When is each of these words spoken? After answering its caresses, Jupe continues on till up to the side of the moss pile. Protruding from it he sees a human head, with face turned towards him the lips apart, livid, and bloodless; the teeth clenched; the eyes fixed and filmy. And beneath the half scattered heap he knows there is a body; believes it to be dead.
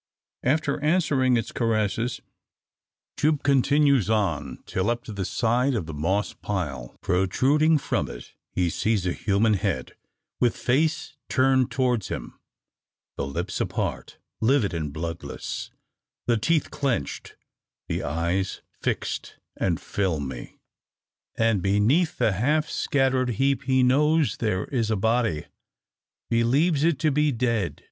After 0.41 0.79
answering 0.79 1.37
its 1.37 1.51
caresses, 1.51 2.21
Jupe 3.17 3.43
continues 3.43 4.09
on 4.09 4.63
till 4.65 4.89
up 4.89 5.03
to 5.03 5.13
the 5.13 5.25
side 5.25 5.75
of 5.75 5.85
the 5.85 5.93
moss 5.93 6.33
pile. 6.33 6.95
Protruding 7.01 7.77
from 7.77 8.09
it 8.09 8.31
he 8.51 8.67
sees 8.71 9.05
a 9.05 9.13
human 9.13 9.53
head, 9.53 9.93
with 10.39 10.57
face 10.57 11.17
turned 11.29 11.69
towards 11.69 12.07
him 12.07 12.39
the 13.15 13.27
lips 13.27 13.61
apart, 13.61 14.17
livid, 14.39 14.73
and 14.73 14.91
bloodless; 14.91 15.69
the 16.25 16.35
teeth 16.35 16.71
clenched; 16.71 17.35
the 17.87 18.01
eyes 18.01 18.63
fixed 18.73 19.35
and 19.55 19.79
filmy. 19.79 20.57
And 21.35 21.61
beneath 21.61 22.17
the 22.17 22.31
half 22.31 22.67
scattered 22.71 23.29
heap 23.37 23.65
he 23.65 23.83
knows 23.83 24.37
there 24.37 24.65
is 24.65 24.89
a 24.89 24.95
body; 24.95 25.45
believes 26.27 26.83
it 26.83 26.97
to 27.01 27.11
be 27.11 27.31
dead. 27.31 27.79